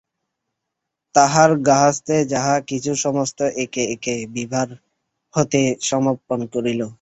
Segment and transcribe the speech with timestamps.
[1.15, 4.67] তাহার গার্হস্থ্যের যাহা- কিছু সমস্ত একে একে বিভার
[5.33, 6.81] হাতে সমর্পণ করিল।